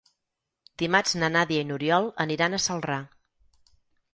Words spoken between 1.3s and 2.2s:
Nàdia i n'Oriol